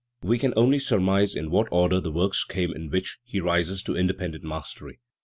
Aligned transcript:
We 0.23 0.39
can 0.39 0.55
only 0.57 0.79
surmise 0.79 1.35
in 1.35 1.51
what 1.51 1.67
order 1.69 2.01
the 2.01 2.09
works 2.11 2.43
came 2.43 2.73
in 2.73 2.89
which 2.89 3.19
he 3.23 3.39
rises 3.39 3.83
to 3.83 3.95
independent 3.95 4.43
mastery*. 4.43 4.99